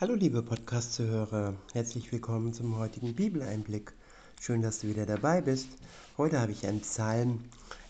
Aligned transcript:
Hallo 0.00 0.14
liebe 0.14 0.42
Podcast-Zuhörer, 0.42 1.52
herzlich 1.74 2.10
willkommen 2.10 2.54
zum 2.54 2.78
heutigen 2.78 3.14
Bibeleinblick. 3.14 3.92
Schön, 4.40 4.62
dass 4.62 4.78
du 4.78 4.88
wieder 4.88 5.04
dabei 5.04 5.42
bist. 5.42 5.68
Heute 6.16 6.40
habe 6.40 6.52
ich 6.52 6.66
einen 6.66 6.80
Psalm. 6.80 7.44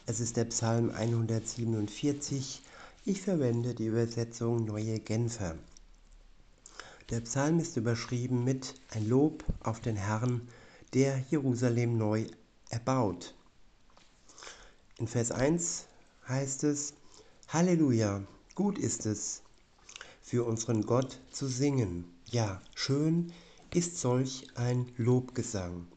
Es 0.07 0.19
ist 0.19 0.37
der 0.37 0.47
Psalm 0.47 0.91
147. 0.91 2.63
Ich 3.05 3.23
verwende 3.23 3.75
die 3.75 3.87
Übersetzung 3.87 4.65
Neue 4.65 4.99
Genfer. 4.99 5.55
Der 7.11 7.21
Psalm 7.21 7.61
ist 7.61 7.77
überschrieben 7.77 8.43
mit 8.43 8.75
Ein 8.89 9.09
Lob 9.09 9.45
auf 9.63 9.79
den 9.79 9.95
Herrn, 9.95 10.49
der 10.95 11.17
Jerusalem 11.31 11.97
neu 11.97 12.27
erbaut. 12.71 13.37
In 14.99 15.07
Vers 15.07 15.31
1 15.31 15.87
heißt 16.27 16.65
es, 16.65 16.93
Halleluja, 17.47 18.25
gut 18.57 18.79
ist 18.79 19.07
es, 19.07 19.43
für 20.31 20.45
unseren 20.45 20.87
Gott 20.87 21.19
zu 21.33 21.49
singen. 21.49 22.05
Ja, 22.31 22.63
schön 22.77 23.33
ist 23.75 23.99
solch 23.99 24.47
ein 24.55 24.87
Lobgesang. 24.97 25.89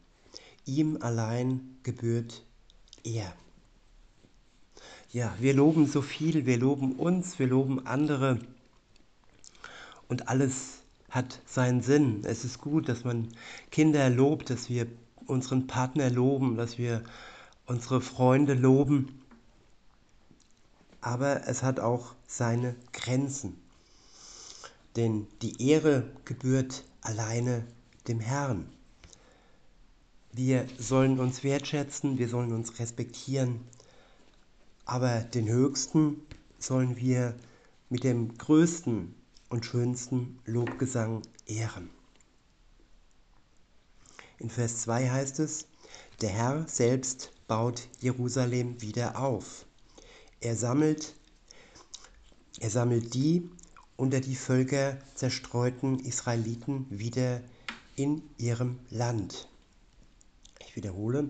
Ihm 0.66 0.98
allein 1.00 1.76
gebührt 1.84 2.44
er. 3.04 3.32
Ja, 5.12 5.32
wir 5.38 5.54
loben 5.54 5.86
so 5.86 6.02
viel, 6.02 6.46
wir 6.46 6.58
loben 6.58 6.96
uns, 6.96 7.38
wir 7.38 7.46
loben 7.46 7.86
andere 7.86 8.40
und 10.08 10.26
alles 10.26 10.80
hat 11.10 11.40
seinen 11.46 11.80
Sinn. 11.80 12.22
Es 12.24 12.44
ist 12.44 12.58
gut, 12.60 12.88
dass 12.88 13.04
man 13.04 13.28
Kinder 13.70 14.10
lobt, 14.10 14.50
dass 14.50 14.68
wir 14.68 14.88
unseren 15.28 15.68
Partner 15.68 16.10
loben, 16.10 16.56
dass 16.56 16.76
wir 16.76 17.04
unsere 17.66 18.00
Freunde 18.00 18.54
loben. 18.54 19.22
Aber 21.00 21.46
es 21.46 21.62
hat 21.62 21.78
auch 21.78 22.16
seine 22.26 22.74
Grenzen 22.92 23.62
denn 24.96 25.26
die 25.42 25.68
Ehre 25.70 26.10
gebührt 26.24 26.84
alleine 27.00 27.66
dem 28.08 28.20
Herrn. 28.20 28.68
Wir 30.32 30.66
sollen 30.78 31.20
uns 31.20 31.44
wertschätzen, 31.44 32.18
wir 32.18 32.28
sollen 32.28 32.52
uns 32.52 32.78
respektieren, 32.78 33.60
aber 34.84 35.20
den 35.20 35.48
Höchsten 35.48 36.20
sollen 36.58 36.96
wir 36.96 37.34
mit 37.88 38.04
dem 38.04 38.36
größten 38.36 39.14
und 39.48 39.64
schönsten 39.64 40.38
Lobgesang 40.44 41.22
ehren. 41.46 41.90
In 44.38 44.50
Vers 44.50 44.82
2 44.82 45.10
heißt 45.10 45.38
es, 45.38 45.66
der 46.20 46.30
Herr 46.30 46.66
selbst 46.68 47.30
baut 47.46 47.88
Jerusalem 48.00 48.80
wieder 48.82 49.18
auf. 49.18 49.64
Er 50.40 50.56
sammelt, 50.56 51.14
er 52.58 52.70
sammelt 52.70 53.14
die, 53.14 53.48
unter 53.96 54.20
die 54.20 54.34
Völker 54.34 54.98
zerstreuten 55.14 56.00
Israeliten 56.00 56.86
wieder 56.90 57.40
in 57.96 58.22
ihrem 58.38 58.78
Land. 58.90 59.48
Ich 60.66 60.74
wiederhole, 60.76 61.28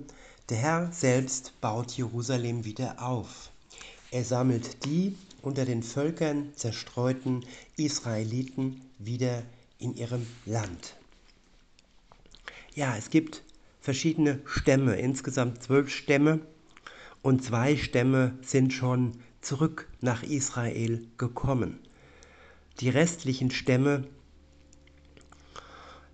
der 0.48 0.56
Herr 0.56 0.92
selbst 0.92 1.60
baut 1.60 1.92
Jerusalem 1.92 2.64
wieder 2.64 3.02
auf. 3.02 3.50
Er 4.10 4.24
sammelt 4.24 4.84
die 4.84 5.16
unter 5.42 5.64
den 5.64 5.82
Völkern 5.82 6.52
zerstreuten 6.54 7.44
Israeliten 7.76 8.80
wieder 8.98 9.42
in 9.78 9.94
ihrem 9.96 10.26
Land. 10.46 10.96
Ja, 12.74 12.96
es 12.96 13.10
gibt 13.10 13.42
verschiedene 13.80 14.40
Stämme, 14.46 14.96
insgesamt 14.96 15.62
zwölf 15.62 15.90
Stämme, 15.90 16.40
und 17.22 17.42
zwei 17.42 17.76
Stämme 17.76 18.38
sind 18.42 18.72
schon 18.72 19.12
zurück 19.40 19.88
nach 20.00 20.22
Israel 20.22 21.06
gekommen 21.16 21.78
die 22.80 22.88
restlichen 22.88 23.50
Stämme, 23.50 24.04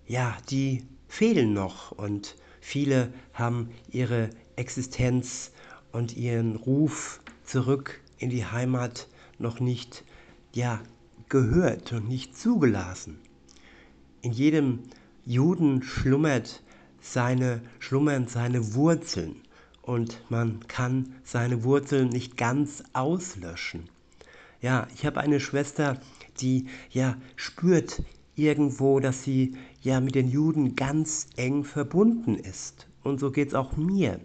ja, 0.07 0.37
die 0.49 0.83
fehlen 1.07 1.53
noch 1.53 1.91
und 1.91 2.35
viele 2.59 3.13
haben 3.33 3.69
ihre 3.89 4.29
Existenz 4.55 5.51
und 5.91 6.15
ihren 6.15 6.55
Ruf 6.55 7.21
zurück 7.43 8.01
in 8.17 8.29
die 8.29 8.45
Heimat 8.45 9.07
noch 9.39 9.59
nicht 9.59 10.03
ja, 10.53 10.81
gehört 11.29 11.93
und 11.93 12.07
nicht 12.07 12.37
zugelassen. 12.37 13.19
In 14.21 14.31
jedem 14.31 14.79
Juden 15.25 15.81
schlummert 15.81 16.61
seine, 17.01 17.61
schlummern 17.79 18.27
seine 18.27 18.73
Wurzeln 18.75 19.41
und 19.81 20.21
man 20.29 20.67
kann 20.67 21.15
seine 21.23 21.63
Wurzeln 21.63 22.09
nicht 22.09 22.37
ganz 22.37 22.83
auslöschen. 22.93 23.89
Ja, 24.61 24.87
ich 24.93 25.05
habe 25.05 25.19
eine 25.19 25.39
Schwester, 25.39 25.99
die 26.41 26.65
ja 26.89 27.17
spürt 27.35 28.03
irgendwo, 28.35 28.99
dass 28.99 29.23
sie 29.23 29.55
ja 29.81 29.99
mit 29.99 30.15
den 30.15 30.29
Juden 30.29 30.75
ganz 30.75 31.27
eng 31.35 31.63
verbunden 31.63 32.35
ist. 32.35 32.87
Und 33.03 33.19
so 33.19 33.31
geht 33.31 33.49
es 33.49 33.53
auch 33.53 33.77
mir. 33.77 34.19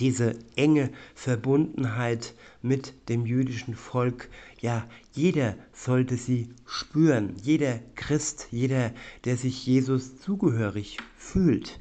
Diese 0.00 0.36
enge 0.56 0.90
Verbundenheit 1.14 2.34
mit 2.62 2.94
dem 3.08 3.26
jüdischen 3.26 3.74
Volk, 3.74 4.28
ja, 4.60 4.88
jeder 5.12 5.56
sollte 5.72 6.16
sie 6.16 6.48
spüren, 6.66 7.36
jeder 7.42 7.78
Christ, 7.94 8.48
jeder, 8.50 8.92
der 9.24 9.36
sich 9.36 9.64
Jesus 9.66 10.18
zugehörig 10.18 10.98
fühlt. 11.16 11.78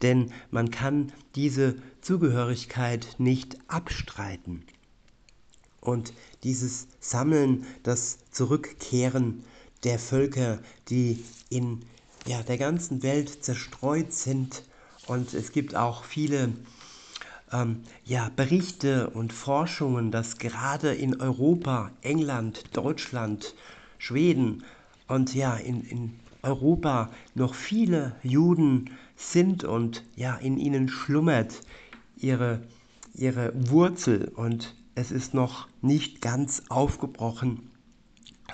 Denn 0.00 0.32
man 0.50 0.72
kann 0.72 1.12
diese 1.36 1.76
Zugehörigkeit 2.00 3.14
nicht 3.18 3.58
abstreiten. 3.68 4.64
Und 5.82 6.14
dieses 6.44 6.86
Sammeln, 7.00 7.66
das 7.82 8.18
Zurückkehren 8.30 9.44
der 9.84 9.98
Völker, 9.98 10.60
die 10.88 11.22
in 11.50 11.82
ja, 12.26 12.42
der 12.42 12.56
ganzen 12.56 13.02
Welt 13.02 13.44
zerstreut 13.44 14.12
sind. 14.12 14.62
Und 15.08 15.34
es 15.34 15.52
gibt 15.52 15.74
auch 15.74 16.04
viele 16.04 16.52
ähm, 17.52 17.82
ja, 18.04 18.30
Berichte 18.34 19.10
und 19.10 19.32
Forschungen, 19.32 20.12
dass 20.12 20.38
gerade 20.38 20.94
in 20.94 21.20
Europa, 21.20 21.90
England, 22.02 22.64
Deutschland, 22.72 23.54
Schweden 23.98 24.64
und 25.08 25.34
ja, 25.34 25.56
in, 25.56 25.82
in 25.82 26.12
Europa 26.42 27.10
noch 27.34 27.54
viele 27.54 28.16
Juden 28.22 28.90
sind 29.16 29.64
und 29.64 30.04
ja, 30.16 30.36
in 30.36 30.58
ihnen 30.58 30.88
schlummert 30.88 31.60
ihre, 32.16 32.62
ihre 33.14 33.52
Wurzel 33.54 34.32
und 34.34 34.74
es 34.94 35.10
ist 35.10 35.34
noch 35.34 35.68
nicht 35.80 36.20
ganz 36.20 36.64
aufgebrochen, 36.68 37.70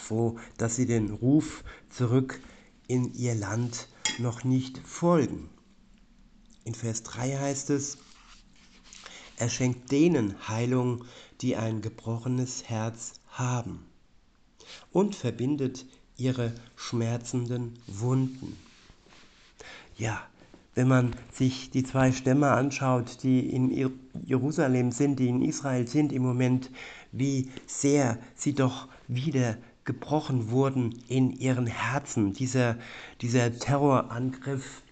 so 0.00 0.38
dass 0.56 0.76
sie 0.76 0.87
den 0.87 1.10
Ruf 1.10 1.65
zurück 1.91 2.41
in 2.87 3.12
ihr 3.15 3.34
Land 3.34 3.88
noch 4.19 4.44
nicht 4.44 4.78
folgen. 4.78 5.50
In 6.65 6.75
Vers 6.75 7.03
3 7.03 7.38
heißt 7.38 7.71
es, 7.71 7.99
er 9.37 9.49
schenkt 9.49 9.91
denen 9.93 10.49
Heilung, 10.49 11.04
die 11.41 11.56
ein 11.56 11.81
gebrochenes 11.81 12.65
Herz 12.65 13.15
haben 13.28 13.87
und 14.91 15.15
verbindet 15.15 15.87
ihre 16.16 16.55
schmerzenden 16.76 17.78
Wunden. 17.87 18.56
Ja, 19.97 20.26
wenn 20.78 20.87
man 20.87 21.16
sich 21.33 21.71
die 21.71 21.83
zwei 21.83 22.12
Stämme 22.12 22.53
anschaut, 22.53 23.25
die 23.25 23.50
in 23.50 23.91
Jerusalem 24.25 24.93
sind, 24.93 25.19
die 25.19 25.27
in 25.27 25.43
Israel 25.43 25.89
sind 25.89 26.12
im 26.12 26.22
Moment, 26.22 26.71
wie 27.11 27.50
sehr 27.66 28.16
sie 28.37 28.55
doch 28.55 28.87
wieder 29.09 29.56
gebrochen 29.84 30.53
wurden 30.53 30.94
in 31.09 31.33
ihren 31.33 31.67
Herzen. 31.67 32.33
Dieser, 32.33 32.77
dieser 33.21 33.59
Terrorangriff 33.59 34.84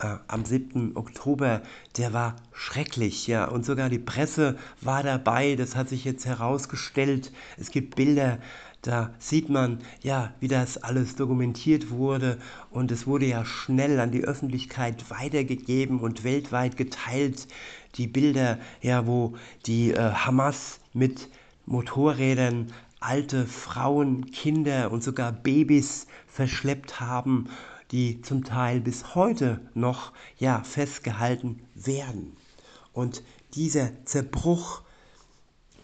äh, 0.00 0.16
am 0.26 0.44
7. 0.44 0.96
Oktober, 0.96 1.62
der 1.96 2.12
war 2.12 2.34
schrecklich, 2.52 3.28
ja. 3.28 3.44
Und 3.44 3.64
sogar 3.64 3.90
die 3.90 4.00
Presse 4.00 4.58
war 4.80 5.04
dabei, 5.04 5.54
das 5.54 5.76
hat 5.76 5.88
sich 5.88 6.04
jetzt 6.04 6.26
herausgestellt. 6.26 7.30
Es 7.58 7.70
gibt 7.70 7.94
Bilder 7.94 8.38
da 8.82 9.14
sieht 9.20 9.48
man 9.48 9.78
ja, 10.02 10.34
wie 10.40 10.48
das 10.48 10.76
alles 10.76 11.14
dokumentiert 11.14 11.90
wurde 11.90 12.38
und 12.70 12.90
es 12.90 13.06
wurde 13.06 13.26
ja 13.26 13.44
schnell 13.44 14.00
an 14.00 14.10
die 14.10 14.24
Öffentlichkeit 14.24 15.08
weitergegeben 15.08 16.00
und 16.00 16.24
weltweit 16.24 16.76
geteilt. 16.76 17.46
Die 17.94 18.08
Bilder, 18.08 18.58
ja, 18.80 19.06
wo 19.06 19.36
die 19.66 19.92
äh, 19.92 20.12
Hamas 20.12 20.80
mit 20.92 21.28
Motorrädern 21.64 22.72
alte 22.98 23.46
Frauen, 23.46 24.30
Kinder 24.32 24.90
und 24.90 25.04
sogar 25.04 25.30
Babys 25.30 26.08
verschleppt 26.26 26.98
haben, 27.00 27.48
die 27.92 28.20
zum 28.22 28.42
Teil 28.42 28.80
bis 28.80 29.14
heute 29.14 29.60
noch 29.74 30.12
ja 30.38 30.62
festgehalten 30.64 31.60
werden. 31.74 32.36
Und 32.92 33.22
dieser 33.54 34.04
Zerbruch 34.06 34.82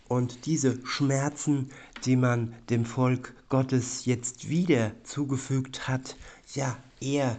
und 0.08 0.46
diese 0.46 0.84
Schmerzen, 0.86 1.70
die 2.04 2.16
man 2.16 2.54
dem 2.70 2.84
Volk 2.84 3.34
Gottes 3.48 4.04
jetzt 4.04 4.48
wieder 4.48 4.92
zugefügt 5.04 5.88
hat, 5.88 6.16
ja, 6.54 6.76
er, 7.00 7.38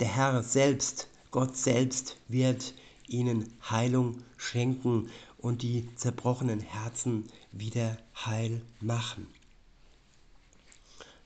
der 0.00 0.08
Herr 0.08 0.42
selbst, 0.42 1.08
Gott 1.30 1.56
selbst 1.56 2.16
wird 2.28 2.74
ihnen 3.06 3.52
Heilung 3.68 4.22
schenken 4.36 5.10
und 5.38 5.62
die 5.62 5.88
zerbrochenen 5.96 6.60
Herzen 6.60 7.24
wieder 7.52 7.96
heil 8.14 8.62
machen. 8.80 9.26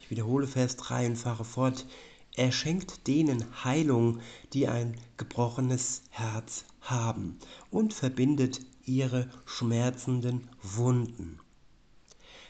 Ich 0.00 0.10
wiederhole 0.10 0.46
Vers 0.46 0.76
3 0.76 1.06
und 1.06 1.16
fahre 1.16 1.44
fort. 1.44 1.86
Er 2.36 2.52
schenkt 2.52 3.06
denen 3.06 3.44
Heilung, 3.64 4.20
die 4.52 4.68
ein 4.68 4.96
gebrochenes 5.16 6.02
Herz 6.10 6.64
haben 6.80 7.38
und 7.70 7.94
verbindet 7.94 8.60
ihre 8.84 9.28
schmerzenden 9.46 10.48
Wunden. 10.62 11.40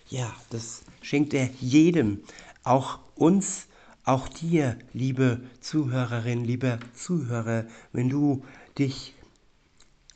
Ja, 0.08 0.34
das 0.50 0.82
schenkt 1.00 1.32
er 1.32 1.50
jedem, 1.60 2.20
auch 2.62 2.98
uns, 3.14 3.66
auch 4.04 4.28
dir, 4.28 4.78
liebe 4.92 5.40
Zuhörerin, 5.60 6.44
lieber 6.44 6.78
Zuhörer, 6.94 7.66
wenn 7.92 8.10
du 8.10 8.44
dich 8.78 9.14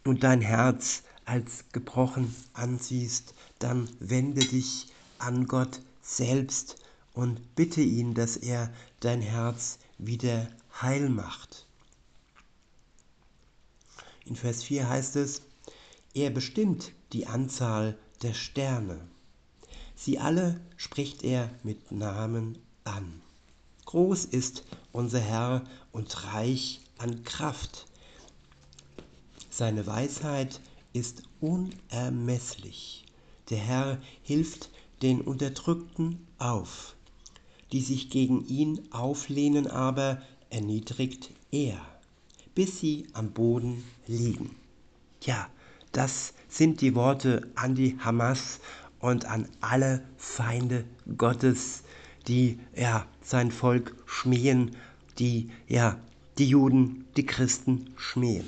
und 0.05 0.25
dein 0.25 0.43
Herz 0.43 1.03
als 1.25 1.65
gebrochen 1.73 2.35
ansiehst, 2.53 3.35
dann 3.59 3.89
wende 3.99 4.41
dich 4.41 4.93
an 5.19 5.47
Gott 5.47 5.81
selbst 6.03 6.77
und 7.15 7.55
bitte 7.55 7.81
ihn, 7.81 8.15
dass 8.15 8.37
er 8.37 8.73
dein 9.01 9.23
Herz 9.23 9.79
wieder 9.99 10.49
heil 10.81 11.09
macht. 11.09 11.67
In 14.27 14.37
Vers 14.37 14.63
4 14.63 14.89
heißt 14.89 15.17
es, 15.17 15.43
er 16.15 16.31
bestimmt 16.31 16.93
die 17.13 17.27
Anzahl 17.27 17.99
der 18.23 18.35
Sterne. 18.35 19.01
Sie 20.09 20.19
alle 20.19 20.59
spricht 20.79 21.23
er 21.23 21.51
mit 21.65 21.93
Namen 21.93 22.57
an. 22.85 23.21
Groß 23.85 24.25
ist 24.25 24.65
unser 24.91 25.21
Herr 25.21 25.65
und 25.93 26.33
reich 26.33 26.81
an 26.97 27.25
Kraft. 27.25 27.85
Seine 29.51 29.87
Weisheit 29.87 30.63
ist 30.95 31.25
unermesslich. 31.43 33.05
Der 33.51 33.59
Herr 33.59 33.99
hilft 34.23 34.71
den 35.03 35.21
Unterdrückten 35.21 36.27
auf. 36.39 36.97
Die 37.73 37.83
sich 37.83 38.09
gegen 38.09 38.47
ihn 38.47 38.91
auflehnen 38.91 39.67
aber, 39.67 40.23
erniedrigt 40.49 41.33
er, 41.51 41.79
bis 42.55 42.81
sie 42.81 43.09
am 43.13 43.33
Boden 43.33 43.85
liegen. 44.07 44.57
Ja, 45.21 45.51
das 45.93 46.33
sind 46.49 46.81
die 46.81 46.95
Worte 46.95 47.51
an 47.57 47.75
die 47.75 47.99
Hamas 48.01 48.61
und 49.01 49.27
an 49.27 49.49
alle 49.61 50.05
Feinde 50.17 50.85
Gottes, 51.17 51.83
die 52.27 52.59
ja 52.77 53.07
sein 53.23 53.51
Volk 53.51 53.95
schmähen, 54.07 54.77
die 55.19 55.51
ja 55.67 55.99
die 56.39 56.49
Juden, 56.49 57.07
die 57.17 57.27
Christen 57.27 57.93
schmähen. 57.97 58.47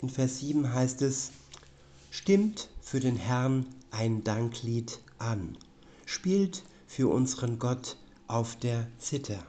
In 0.00 0.08
Vers 0.08 0.38
7 0.38 0.72
heißt 0.72 1.02
es, 1.02 1.32
stimmt 2.10 2.68
für 2.80 3.00
den 3.00 3.16
Herrn 3.16 3.66
ein 3.90 4.24
Danklied 4.24 5.00
an, 5.18 5.56
spielt 6.04 6.62
für 6.86 7.08
unseren 7.08 7.58
Gott 7.58 7.96
auf 8.26 8.56
der 8.56 8.86
Zither. 8.98 9.42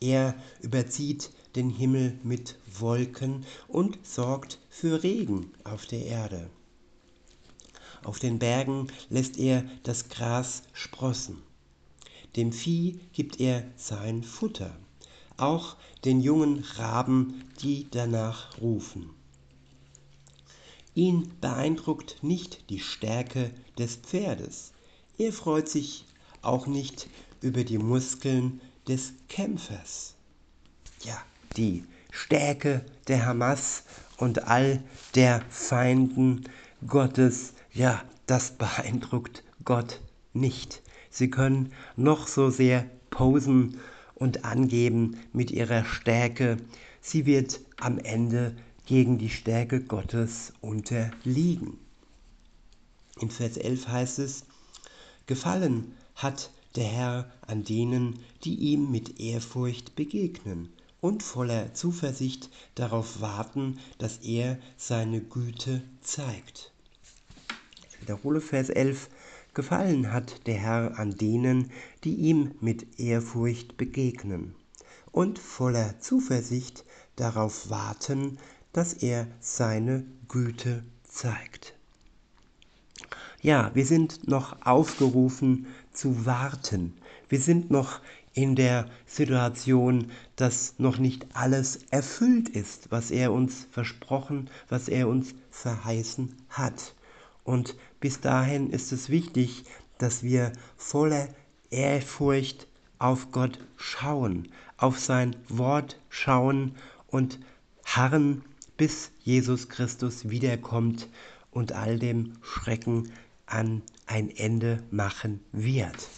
Er 0.00 0.34
überzieht 0.62 1.30
den 1.56 1.70
Himmel 1.70 2.18
mit 2.22 2.56
Wolken 2.78 3.44
und 3.66 3.98
sorgt 4.06 4.58
für 4.70 5.02
Regen 5.02 5.50
auf 5.64 5.86
der 5.86 6.04
Erde. 6.04 6.50
Auf 8.04 8.18
den 8.18 8.38
Bergen 8.38 8.88
lässt 9.08 9.38
er 9.38 9.64
das 9.82 10.08
Gras 10.08 10.62
sprossen. 10.72 11.42
Dem 12.36 12.52
Vieh 12.52 13.00
gibt 13.12 13.40
er 13.40 13.64
sein 13.76 14.22
Futter, 14.22 14.76
auch 15.36 15.76
den 16.04 16.20
jungen 16.20 16.64
Raben, 16.76 17.44
die 17.60 17.88
danach 17.90 18.60
rufen. 18.60 19.10
Ihn 20.94 21.32
beeindruckt 21.40 22.22
nicht 22.22 22.70
die 22.70 22.80
Stärke 22.80 23.50
des 23.78 23.96
Pferdes. 23.96 24.72
Er 25.16 25.32
freut 25.32 25.68
sich 25.68 26.04
auch 26.42 26.66
nicht 26.66 27.08
über 27.40 27.64
die 27.64 27.78
Muskeln 27.78 28.60
des 28.86 29.12
Kämpfers. 29.28 30.14
Ja, 31.04 31.22
die 31.58 31.84
Stärke 32.12 32.84
der 33.08 33.26
Hamas 33.26 33.82
und 34.16 34.44
all 34.44 34.82
der 35.14 35.42
Feinden 35.50 36.44
Gottes, 36.86 37.52
ja, 37.72 38.02
das 38.26 38.52
beeindruckt 38.52 39.42
Gott 39.64 40.00
nicht. 40.32 40.82
Sie 41.10 41.30
können 41.30 41.72
noch 41.96 42.28
so 42.28 42.50
sehr 42.50 42.86
posen 43.10 43.78
und 44.14 44.44
angeben 44.44 45.18
mit 45.32 45.50
ihrer 45.50 45.84
Stärke. 45.84 46.58
Sie 47.00 47.26
wird 47.26 47.60
am 47.80 47.98
Ende 47.98 48.54
gegen 48.86 49.18
die 49.18 49.30
Stärke 49.30 49.80
Gottes 49.80 50.52
unterliegen. 50.60 51.78
In 53.20 53.30
Vers 53.30 53.56
11 53.56 53.88
heißt 53.88 54.18
es, 54.20 54.44
Gefallen 55.26 55.92
hat 56.14 56.50
der 56.76 56.84
Herr 56.84 57.30
an 57.46 57.64
denen, 57.64 58.20
die 58.44 58.54
ihm 58.54 58.90
mit 58.90 59.18
Ehrfurcht 59.20 59.96
begegnen 59.96 60.72
und 61.00 61.22
voller 61.22 61.74
Zuversicht 61.74 62.50
darauf 62.74 63.20
warten, 63.20 63.78
dass 63.98 64.18
er 64.18 64.58
seine 64.76 65.20
Güte 65.20 65.82
zeigt. 66.00 66.72
Ich 67.88 68.00
wiederhole 68.00 68.40
Vers 68.40 68.68
11. 68.68 69.08
Gefallen 69.54 70.12
hat 70.12 70.46
der 70.46 70.56
Herr 70.56 70.98
an 70.98 71.16
denen, 71.16 71.70
die 72.04 72.14
ihm 72.14 72.54
mit 72.60 73.00
Ehrfurcht 73.00 73.76
begegnen 73.76 74.54
und 75.10 75.38
voller 75.38 75.98
Zuversicht 76.00 76.84
darauf 77.16 77.70
warten, 77.70 78.38
dass 78.72 78.94
er 78.94 79.26
seine 79.40 80.04
Güte 80.28 80.84
zeigt. 81.02 81.74
Ja, 83.40 83.70
wir 83.74 83.86
sind 83.86 84.28
noch 84.28 84.64
aufgerufen 84.64 85.66
zu 85.92 86.26
warten. 86.26 86.94
Wir 87.28 87.40
sind 87.40 87.70
noch 87.70 88.00
in 88.38 88.54
der 88.54 88.86
Situation, 89.04 90.12
dass 90.36 90.78
noch 90.78 90.98
nicht 90.98 91.26
alles 91.34 91.80
erfüllt 91.90 92.48
ist, 92.48 92.92
was 92.92 93.10
er 93.10 93.32
uns 93.32 93.66
versprochen, 93.72 94.48
was 94.68 94.86
er 94.86 95.08
uns 95.08 95.34
verheißen 95.50 96.36
hat. 96.48 96.94
Und 97.42 97.74
bis 97.98 98.20
dahin 98.20 98.70
ist 98.70 98.92
es 98.92 99.08
wichtig, 99.10 99.64
dass 99.98 100.22
wir 100.22 100.52
voller 100.76 101.26
Ehrfurcht 101.70 102.68
auf 103.00 103.32
Gott 103.32 103.58
schauen, 103.76 104.46
auf 104.76 105.00
sein 105.00 105.34
Wort 105.48 105.98
schauen 106.08 106.76
und 107.08 107.40
harren 107.84 108.44
bis 108.76 109.10
Jesus 109.24 109.68
Christus 109.68 110.30
wiederkommt 110.30 111.08
und 111.50 111.72
all 111.72 111.98
dem 111.98 112.34
Schrecken 112.42 113.10
an 113.46 113.82
ein 114.06 114.30
Ende 114.30 114.80
machen 114.92 115.40
wird. 115.50 116.08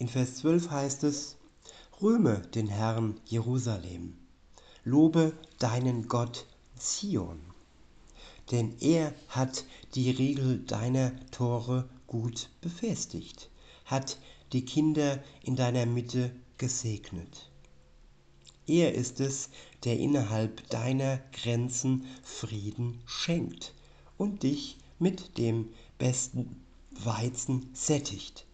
In 0.00 0.08
Vers 0.08 0.36
12 0.36 0.70
heißt 0.70 1.04
es, 1.04 1.36
Rühme 2.00 2.40
den 2.54 2.68
Herrn 2.68 3.20
Jerusalem, 3.26 4.16
lobe 4.82 5.34
deinen 5.58 6.08
Gott 6.08 6.46
Zion, 6.78 7.38
denn 8.50 8.74
er 8.80 9.14
hat 9.28 9.66
die 9.94 10.10
Riegel 10.10 10.60
deiner 10.60 11.12
Tore 11.32 11.86
gut 12.06 12.48
befestigt, 12.62 13.50
hat 13.84 14.16
die 14.54 14.64
Kinder 14.64 15.22
in 15.42 15.54
deiner 15.54 15.84
Mitte 15.84 16.34
gesegnet. 16.56 17.50
Er 18.66 18.94
ist 18.94 19.20
es, 19.20 19.50
der 19.84 19.98
innerhalb 19.98 20.66
deiner 20.70 21.18
Grenzen 21.32 22.06
Frieden 22.22 23.02
schenkt 23.04 23.74
und 24.16 24.44
dich 24.44 24.78
mit 24.98 25.36
dem 25.36 25.68
besten 25.98 26.64
Weizen 26.90 27.68
sättigt. 27.74 28.46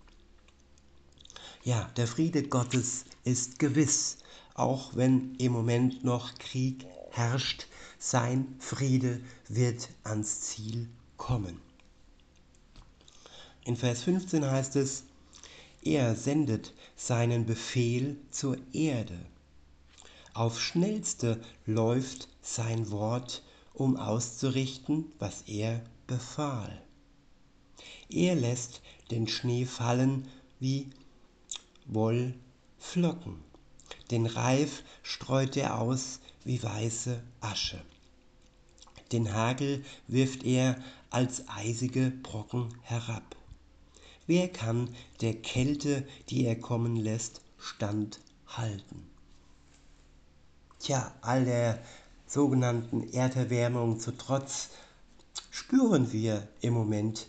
Ja, 1.66 1.90
der 1.96 2.06
Friede 2.06 2.44
Gottes 2.44 3.04
ist 3.24 3.58
gewiss, 3.58 4.18
auch 4.54 4.94
wenn 4.94 5.34
im 5.34 5.52
Moment 5.52 6.04
noch 6.04 6.32
Krieg 6.38 6.86
herrscht, 7.10 7.66
sein 7.98 8.54
Friede 8.58 9.20
wird 9.48 9.88
ans 10.04 10.42
Ziel 10.42 10.88
kommen. 11.16 11.60
In 13.64 13.76
Vers 13.76 14.04
15 14.04 14.48
heißt 14.48 14.76
es, 14.76 15.04
er 15.82 16.14
sendet 16.14 16.72
seinen 16.94 17.46
Befehl 17.46 18.16
zur 18.30 18.56
Erde 18.72 19.18
auf 20.36 20.60
schnellste 20.60 21.40
läuft 21.64 22.28
sein 22.42 22.90
Wort, 22.90 23.42
um 23.72 23.96
auszurichten, 23.96 25.06
was 25.18 25.40
er 25.46 25.80
befahl. 26.06 26.82
Er 28.10 28.34
lässt 28.34 28.82
den 29.10 29.28
Schnee 29.28 29.64
fallen 29.64 30.28
wie 30.60 30.90
Wollflocken. 31.86 33.42
Den 34.10 34.26
Reif 34.26 34.82
streut 35.02 35.56
er 35.56 35.78
aus 35.80 36.20
wie 36.44 36.62
weiße 36.62 37.22
Asche. 37.40 37.80
Den 39.12 39.32
Hagel 39.32 39.84
wirft 40.08 40.44
er 40.44 40.76
als 41.10 41.48
eisige 41.48 42.10
Brocken 42.10 42.74
herab. 42.82 43.36
Wer 44.26 44.48
kann 44.48 44.90
der 45.20 45.34
Kälte, 45.34 46.06
die 46.28 46.44
er 46.44 46.56
kommen 46.56 46.96
lässt, 46.96 47.40
standhalten? 47.58 49.06
Tja, 50.80 51.14
all 51.20 51.44
der 51.44 51.80
sogenannten 52.26 53.12
Erderwärmung 53.12 54.00
zu 54.00 54.10
Trotz 54.12 54.70
spüren 55.50 56.12
wir 56.12 56.48
im 56.60 56.74
Moment 56.74 57.28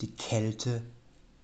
die 0.00 0.14
Kälte 0.14 0.82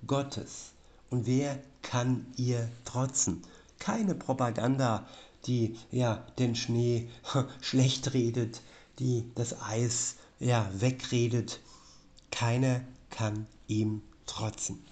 Gottes. 0.06 0.71
Und 1.12 1.26
wer 1.26 1.62
kann 1.82 2.24
ihr 2.38 2.70
trotzen? 2.86 3.42
Keine 3.78 4.14
Propaganda, 4.14 5.06
die 5.44 5.76
ja 5.90 6.26
den 6.38 6.56
Schnee 6.56 7.10
schlecht 7.60 8.14
redet, 8.14 8.62
die 8.98 9.30
das 9.34 9.60
Eis 9.60 10.16
ja 10.40 10.66
wegredet. 10.72 11.60
Keiner 12.30 12.80
kann 13.10 13.46
ihm 13.68 14.00
trotzen. 14.24 14.82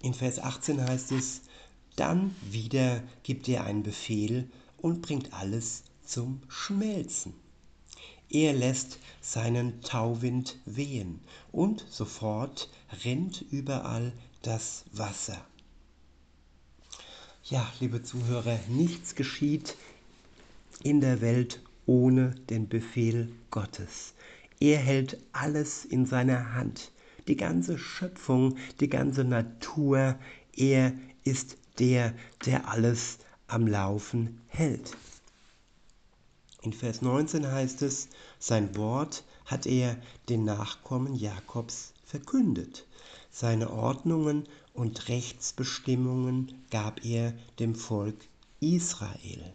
In 0.00 0.14
Vers 0.14 0.38
18 0.38 0.80
heißt 0.80 1.10
es, 1.10 1.40
dann 1.96 2.36
wieder 2.40 3.02
gibt 3.24 3.48
er 3.48 3.64
einen 3.64 3.82
Befehl 3.82 4.48
und 4.76 5.02
bringt 5.02 5.34
alles 5.34 5.82
zum 6.06 6.40
Schmelzen. 6.46 7.34
Er 8.32 8.54
lässt 8.54 8.98
seinen 9.20 9.82
Tauwind 9.82 10.58
wehen 10.64 11.20
und 11.52 11.84
sofort 11.90 12.70
rennt 13.04 13.44
überall 13.50 14.14
das 14.40 14.84
Wasser. 14.90 15.36
Ja, 17.44 17.70
liebe 17.78 18.02
Zuhörer, 18.02 18.58
nichts 18.68 19.16
geschieht 19.16 19.76
in 20.82 21.02
der 21.02 21.20
Welt 21.20 21.60
ohne 21.84 22.34
den 22.48 22.68
Befehl 22.68 23.30
Gottes. 23.50 24.14
Er 24.60 24.78
hält 24.78 25.18
alles 25.32 25.84
in 25.84 26.06
seiner 26.06 26.54
Hand. 26.54 26.90
Die 27.28 27.36
ganze 27.36 27.78
Schöpfung, 27.78 28.56
die 28.80 28.88
ganze 28.88 29.24
Natur. 29.24 30.16
Er 30.56 30.94
ist 31.24 31.58
der, 31.78 32.14
der 32.46 32.66
alles 32.70 33.18
am 33.46 33.66
Laufen 33.66 34.40
hält. 34.48 34.96
In 36.62 36.72
Vers 36.72 37.02
19 37.02 37.50
heißt 37.50 37.82
es, 37.82 38.08
sein 38.38 38.76
Wort 38.76 39.24
hat 39.44 39.66
er 39.66 39.96
den 40.28 40.44
Nachkommen 40.44 41.16
Jakobs 41.16 41.92
verkündet. 42.04 42.86
Seine 43.32 43.70
Ordnungen 43.70 44.44
und 44.72 45.08
Rechtsbestimmungen 45.08 46.52
gab 46.70 47.04
er 47.04 47.34
dem 47.58 47.74
Volk 47.74 48.16
Israel. 48.60 49.52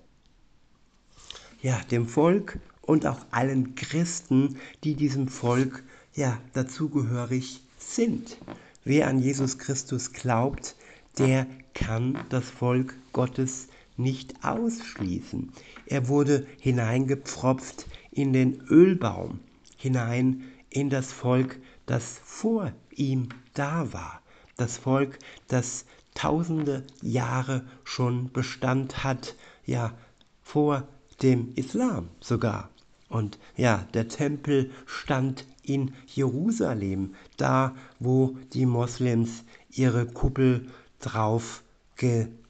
Ja, 1.62 1.80
dem 1.92 2.10
Volk 2.10 2.60
und 2.82 3.06
auch 3.06 3.26
allen 3.32 3.76
Christen, 3.76 4.58
die 4.84 4.96
diesem 4.96 5.30
Volk 5.30 5.84
ja 6.14 6.42
dazugehörig 6.54 7.62
sind. 7.78 8.38
Wer 8.84 9.08
an 9.08 9.20
Jesus 9.20 9.58
Christus 9.58 10.12
glaubt, 10.12 10.76
der 11.18 11.48
kann 11.74 12.26
das 12.30 12.50
Volk 12.50 12.96
Gottes 13.14 13.70
nicht 13.98 14.46
ausschließen. 14.46 15.52
Er 15.86 16.08
wurde 16.08 16.48
hineingepfropft 16.60 17.88
in 18.12 18.34
den 18.34 18.62
Ölbaum, 18.70 19.40
hinein 19.76 20.44
in 20.70 20.90
das 20.90 21.12
Volk, 21.12 21.60
das 21.86 22.20
vor 22.24 22.72
ihm 22.92 23.30
da 23.54 23.92
war. 23.94 24.22
Das 24.56 24.78
Volk, 24.78 25.20
das 25.48 25.86
tausende 26.14 26.84
Jahre 27.02 27.66
schon 27.84 28.32
Bestand 28.32 29.04
hat, 29.04 29.36
ja, 29.66 29.94
vor 30.42 30.88
dem 31.22 31.54
Islam 31.56 32.10
sogar. 32.20 32.70
Und 33.10 33.40
ja, 33.56 33.88
der 33.94 34.08
Tempel 34.08 34.72
stand 34.86 35.46
in 35.62 35.94
Jerusalem, 36.08 37.16
da 37.38 37.76
wo 38.00 38.38
die 38.54 38.66
Moslems 38.66 39.44
ihre 39.70 40.06
Kuppel 40.06 40.68
drauf 41.00 41.64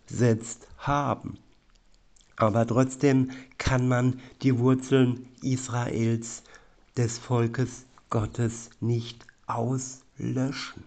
gesetzt 0.08 0.68
haben. 0.78 1.38
Aber 2.36 2.68
trotzdem 2.68 3.32
kann 3.58 3.88
man 3.88 4.20
die 4.42 4.60
Wurzeln 4.60 5.28
Israels, 5.42 6.44
des 6.96 7.18
Volkes 7.18 7.86
Gottes, 8.10 8.70
nicht 8.80 9.26
auslöschen. 9.48 10.84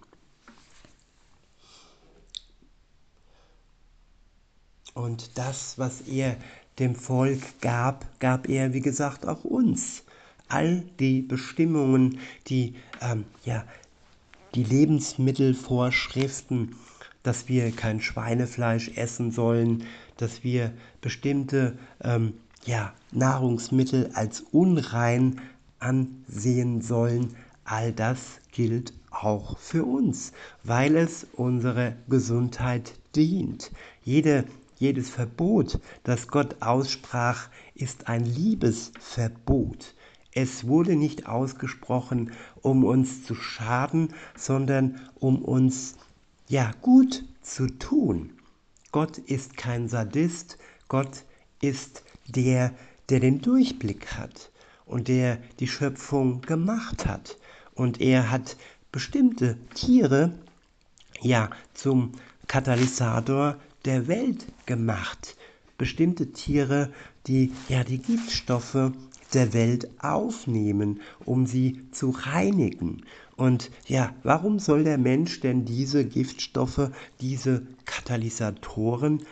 Und 4.95 5.37
das, 5.39 5.79
was 5.79 6.03
er 6.03 6.37
dem 6.79 6.95
Volk 6.95 7.41
gab, 7.61 8.07
gab 8.21 8.49
er, 8.49 8.73
wie 8.73 8.81
gesagt, 8.81 9.27
auch 9.27 9.43
uns. 9.45 10.05
All 10.49 10.85
die 10.99 11.23
Bestimmungen, 11.23 12.19
die, 12.49 12.75
ähm, 13.01 13.25
ja, 13.45 13.65
die 14.55 14.65
Lebensmittelvorschriften, 14.65 16.75
dass 17.23 17.49
wir 17.49 17.71
kein 17.73 18.01
Schweinefleisch 18.01 18.91
essen 18.97 19.31
sollen, 19.31 19.85
dass 20.17 20.45
wir 20.45 20.73
bestimmte 21.01 21.79
ähm, 22.03 22.35
ja, 22.65 22.93
Nahrungsmittel 23.13 24.11
als 24.15 24.41
unrein 24.53 25.41
ansehen 25.79 26.83
sollen, 26.83 27.37
all 27.65 27.93
das 27.93 28.41
gilt 28.53 28.93
auch 29.11 29.59
für 29.59 29.85
uns, 29.85 30.33
weil 30.63 30.97
es 30.97 31.27
unserer 31.33 31.93
Gesundheit 32.09 32.95
dient. 33.17 33.71
Jede, 34.03 34.45
jedes 34.79 35.11
Verbot, 35.11 35.81
das 36.05 36.29
Gott 36.29 36.57
aussprach, 36.61 37.49
ist 37.75 38.09
ein 38.09 38.25
Liebesverbot. 38.25 39.95
Es 40.33 40.67
wurde 40.67 40.95
nicht 40.95 41.27
ausgesprochen, 41.27 42.33
um 42.63 42.85
uns 42.85 43.25
zu 43.25 43.35
schaden, 43.35 44.15
sondern 44.37 45.01
um 45.19 45.43
uns 45.43 45.97
ja 46.51 46.73
gut 46.83 47.25
zu 47.43 47.69
tun. 47.69 48.33
Gott 48.91 49.19
ist 49.19 49.57
kein 49.57 49.89
Sadist, 49.89 50.59
Gott 50.89 51.25
ist 51.63 52.03
der, 52.27 52.75
der 53.09 53.21
den 53.21 53.41
Durchblick 53.41 54.15
hat 54.15 54.51
und 54.85 55.07
der 55.07 55.39
die 55.61 55.69
Schöpfung 55.69 56.41
gemacht 56.41 57.07
hat. 57.07 57.39
Und 57.75 58.01
er 58.01 58.33
hat 58.33 58.57
bestimmte 58.91 59.59
Tiere 59.75 60.33
ja 61.21 61.51
zum 61.73 62.13
Katalysator 62.49 63.57
der 63.85 64.09
Welt 64.09 64.45
gemacht. 64.67 65.37
Bestimmte 65.79 66.33
Tiere, 66.33 66.93
die 67.29 67.53
ja 67.69 67.85
die 67.85 67.99
Giftstoffe 67.99 68.91
der 69.33 69.53
Welt 69.53 69.89
aufnehmen, 70.03 71.01
um 71.25 71.47
sie 71.47 71.89
zu 71.93 72.11
reinigen. 72.11 73.05
Und 73.41 73.71
ja, 73.87 74.15
warum 74.23 74.59
soll 74.59 74.85
der 74.85 74.99
Mensch 74.99 75.41
denn 75.41 75.65
diese 75.65 76.05
Giftstoffe, 76.05 76.91
diese 77.23 77.63
Katalysatoren 77.87 79.23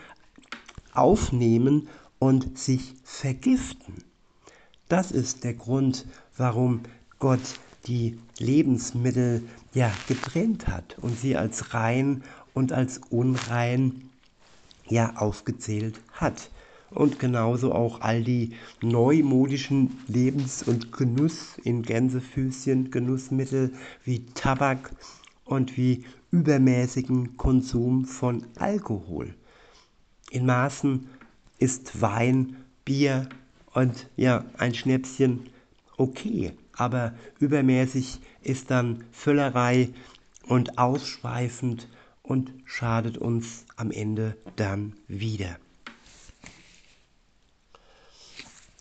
aufnehmen 0.94 1.88
und 2.18 2.58
sich 2.58 2.94
vergiften? 3.04 4.02
Das 4.88 5.12
ist 5.12 5.44
der 5.44 5.52
Grund, 5.52 6.06
warum 6.38 6.84
Gott 7.18 7.60
die 7.86 8.18
Lebensmittel 8.38 9.42
ja 9.74 9.92
getrennt 10.06 10.68
hat 10.68 10.96
und 11.02 11.20
sie 11.20 11.36
als 11.36 11.74
rein 11.74 12.24
und 12.54 12.72
als 12.72 13.02
unrein 13.10 14.08
ja 14.86 15.16
aufgezählt 15.16 16.00
hat 16.12 16.50
und 16.90 17.18
genauso 17.18 17.72
auch 17.72 18.00
all 18.00 18.22
die 18.22 18.54
neumodischen 18.80 19.90
Lebens- 20.06 20.62
und 20.62 20.92
Genuss 20.92 21.58
in 21.62 21.82
Gänsefüßchen 21.82 22.90
Genussmittel 22.90 23.72
wie 24.04 24.24
Tabak 24.34 24.90
und 25.44 25.76
wie 25.76 26.04
übermäßigen 26.30 27.36
Konsum 27.36 28.04
von 28.04 28.44
Alkohol. 28.56 29.34
In 30.30 30.46
Maßen 30.46 31.08
ist 31.58 32.00
Wein, 32.00 32.56
Bier 32.84 33.28
und 33.72 34.08
ja, 34.16 34.44
ein 34.56 34.74
Schnäpschen 34.74 35.48
okay, 35.96 36.52
aber 36.72 37.14
übermäßig 37.38 38.20
ist 38.42 38.70
dann 38.70 39.04
Völlerei 39.10 39.90
und 40.46 40.78
ausschweifend 40.78 41.88
und 42.22 42.52
schadet 42.64 43.18
uns 43.18 43.64
am 43.76 43.90
Ende 43.90 44.36
dann 44.56 44.94
wieder. 45.08 45.56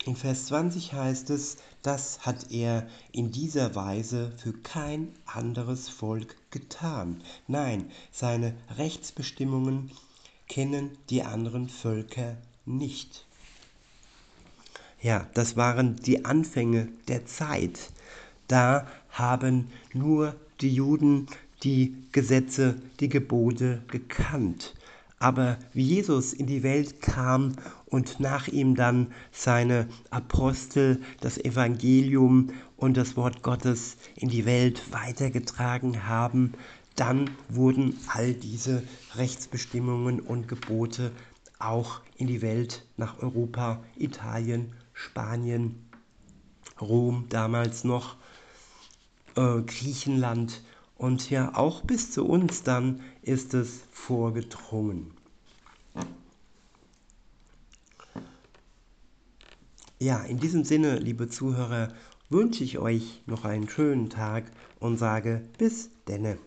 In 0.06 0.16
Vers 0.16 0.46
20 0.46 0.94
heißt 0.94 1.30
es, 1.32 1.58
das 1.82 2.20
hat 2.26 2.52
er 2.52 2.88
in 3.12 3.32
dieser 3.32 3.76
Weise 3.76 4.32
für 4.38 4.54
kein 4.54 5.10
anderes 5.26 5.90
Volk 5.90 6.36
getan. 6.52 7.24
Nein, 7.48 7.92
seine 8.12 8.54
Rechtsbestimmungen 8.78 9.92
kennen 10.48 10.98
die 11.10 11.24
anderen 11.24 11.68
Völker 11.68 12.38
nicht. 12.66 13.26
Ja, 15.02 15.28
das 15.34 15.58
waren 15.58 15.96
die 15.98 16.26
Anfänge 16.26 16.88
der 17.08 17.26
Zeit. 17.26 17.92
Da 18.48 18.88
haben 19.10 19.70
nur 19.94 20.36
die 20.62 20.74
Juden 20.74 21.28
die 21.64 21.96
Gesetze, 22.12 22.82
die 23.00 23.10
Gebote 23.10 23.82
gekannt. 23.88 24.74
Aber 25.20 25.58
wie 25.74 25.84
Jesus 25.84 26.34
in 26.34 26.46
die 26.46 26.62
Welt 26.62 27.02
kam 27.02 27.54
und 27.88 28.20
nach 28.20 28.48
ihm 28.48 28.76
dann 28.76 29.08
seine 29.32 29.88
Apostel 30.12 31.02
das 31.22 31.40
Evangelium 31.40 32.52
und 32.76 32.98
das 32.98 33.18
Wort 33.18 33.42
Gottes 33.42 33.98
in 34.16 34.30
die 34.30 34.46
Welt 34.46 34.82
weitergetragen 34.92 36.08
haben, 36.08 36.54
dann 36.96 37.32
wurden 37.50 37.98
all 38.08 38.34
diese 38.34 38.84
Rechtsbestimmungen 39.16 40.20
und 40.20 40.48
Gebote 40.48 41.12
auch 41.60 42.02
in 42.18 42.28
die 42.28 42.42
Welt 42.42 42.86
nach 42.98 43.20
Europa, 43.20 43.84
Italien, 43.98 44.74
Spanien 44.94 45.88
Rom 46.80 47.26
damals 47.30 47.84
noch, 47.84 48.16
äh, 49.36 49.62
Griechenland 49.62 50.62
und 50.98 51.30
ja, 51.30 51.56
auch 51.56 51.82
bis 51.82 52.12
zu 52.12 52.26
uns 52.26 52.64
dann 52.64 53.02
ist 53.22 53.54
es 53.54 53.82
vorgedrungen. 53.92 55.12
Ja, 60.00 60.22
in 60.24 60.40
diesem 60.40 60.64
Sinne, 60.64 60.98
liebe 61.00 61.28
Zuhörer, 61.28 61.94
wünsche 62.30 62.64
ich 62.64 62.78
euch 62.78 63.24
noch 63.26 63.46
einen 63.46 63.68
schönen 63.70 64.10
Tag 64.10 64.52
und 64.80 64.98
sage 64.98 65.42
bis 65.58 65.90
denne. 66.08 66.38